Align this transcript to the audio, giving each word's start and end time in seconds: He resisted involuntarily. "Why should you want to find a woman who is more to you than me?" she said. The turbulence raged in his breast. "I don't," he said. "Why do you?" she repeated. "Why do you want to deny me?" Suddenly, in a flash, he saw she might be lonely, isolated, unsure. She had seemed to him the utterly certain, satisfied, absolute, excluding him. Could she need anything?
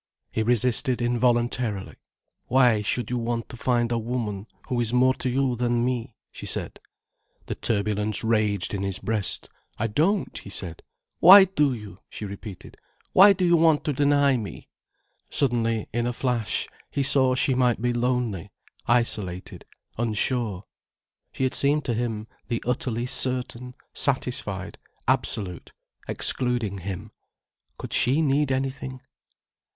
He 0.33 0.41
resisted 0.41 0.99
involuntarily. 0.99 1.93
"Why 2.47 2.81
should 2.81 3.11
you 3.11 3.19
want 3.19 3.49
to 3.49 3.55
find 3.55 3.91
a 3.91 3.99
woman 3.99 4.47
who 4.67 4.81
is 4.81 4.91
more 4.91 5.13
to 5.13 5.29
you 5.29 5.55
than 5.55 5.85
me?" 5.85 6.15
she 6.31 6.47
said. 6.47 6.79
The 7.45 7.53
turbulence 7.53 8.23
raged 8.23 8.73
in 8.73 8.81
his 8.81 8.97
breast. 8.97 9.47
"I 9.77 9.85
don't," 9.85 10.35
he 10.39 10.49
said. 10.49 10.81
"Why 11.19 11.43
do 11.45 11.75
you?" 11.75 11.99
she 12.09 12.25
repeated. 12.25 12.77
"Why 13.13 13.31
do 13.33 13.45
you 13.45 13.55
want 13.55 13.83
to 13.83 13.93
deny 13.93 14.37
me?" 14.37 14.69
Suddenly, 15.29 15.87
in 15.93 16.07
a 16.07 16.13
flash, 16.13 16.67
he 16.89 17.03
saw 17.03 17.35
she 17.35 17.53
might 17.53 17.79
be 17.79 17.93
lonely, 17.93 18.49
isolated, 18.87 19.65
unsure. 19.99 20.63
She 21.31 21.43
had 21.43 21.53
seemed 21.53 21.85
to 21.85 21.93
him 21.93 22.25
the 22.47 22.63
utterly 22.65 23.05
certain, 23.05 23.75
satisfied, 23.93 24.79
absolute, 25.07 25.73
excluding 26.07 26.79
him. 26.79 27.11
Could 27.77 27.93
she 27.93 28.23
need 28.23 28.51
anything? 28.51 28.99